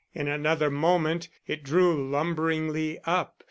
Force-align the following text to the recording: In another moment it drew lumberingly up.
In 0.15 0.27
another 0.27 0.71
moment 0.71 1.29
it 1.45 1.63
drew 1.63 2.09
lumberingly 2.09 2.97
up. 3.05 3.37